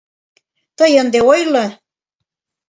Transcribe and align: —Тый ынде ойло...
—Тый 0.77 0.91
ынде 1.01 1.19
ойло... 1.31 1.65